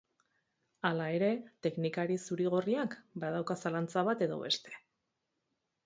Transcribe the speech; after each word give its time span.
Hala 0.89 1.09
ere, 1.17 1.29
teknikari 1.67 2.17
zuri-gorriak 2.23 2.99
badauka 3.25 3.61
zalantza 3.65 4.09
bat 4.11 4.29
edo 4.29 4.45
beste. 4.45 4.79